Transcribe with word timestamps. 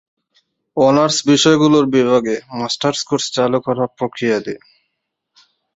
Honours 0.77 1.17
বিষয়গুলোর 1.27 1.85
বিভাগে 1.95 2.35
masters 2.59 2.99
course 3.03 3.25
চালু 3.35 3.59
করা 3.65 3.85
প্রক্রিয়াধীন। 3.97 4.59